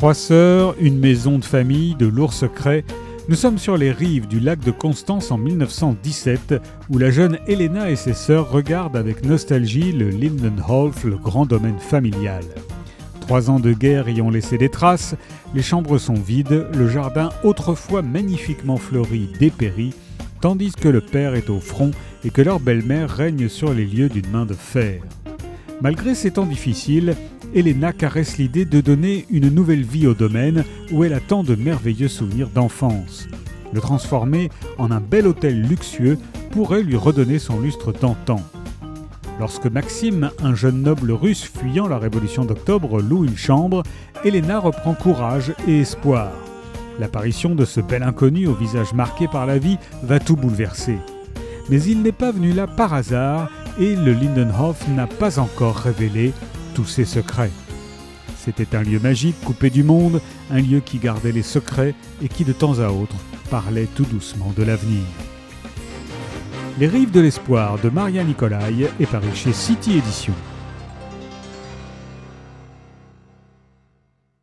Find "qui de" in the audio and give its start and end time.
62.28-62.52